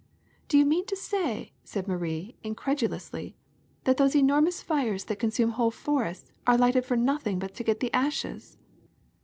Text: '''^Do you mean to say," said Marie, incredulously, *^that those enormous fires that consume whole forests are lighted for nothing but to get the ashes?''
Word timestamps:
'''^Do 0.49 0.57
you 0.57 0.65
mean 0.65 0.87
to 0.87 0.95
say," 0.95 1.53
said 1.63 1.87
Marie, 1.87 2.35
incredulously, 2.41 3.35
*^that 3.85 3.97
those 3.97 4.15
enormous 4.15 4.59
fires 4.63 5.03
that 5.05 5.19
consume 5.19 5.51
whole 5.51 5.69
forests 5.69 6.31
are 6.47 6.57
lighted 6.57 6.85
for 6.85 6.97
nothing 6.97 7.37
but 7.37 7.53
to 7.53 7.63
get 7.63 7.81
the 7.81 7.93
ashes?'' 7.93 8.57